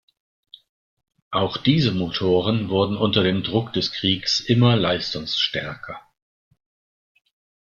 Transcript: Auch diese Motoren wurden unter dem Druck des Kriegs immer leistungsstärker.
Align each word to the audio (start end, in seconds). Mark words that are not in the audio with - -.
Auch 1.29 1.57
diese 1.57 1.91
Motoren 1.91 2.69
wurden 2.69 2.97
unter 2.97 3.21
dem 3.21 3.43
Druck 3.43 3.71
des 3.73 3.91
Kriegs 3.91 4.39
immer 4.39 4.75
leistungsstärker. 4.75 6.01